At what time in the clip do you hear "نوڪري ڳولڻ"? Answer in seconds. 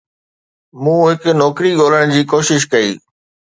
1.41-2.03